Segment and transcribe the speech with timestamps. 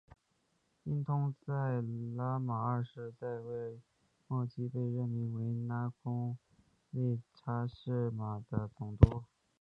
[1.05, 1.79] 通因在
[2.17, 3.79] 拉玛二世在位
[4.27, 6.35] 末期被任命为那空
[6.89, 9.21] 叻差是玛的总督。